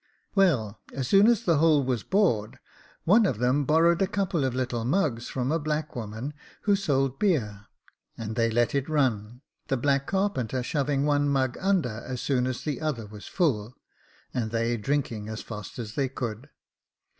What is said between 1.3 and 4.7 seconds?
the hole was bored, one of them borrowed a couple of